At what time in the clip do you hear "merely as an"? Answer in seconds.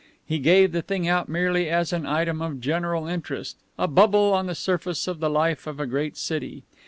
1.29-2.07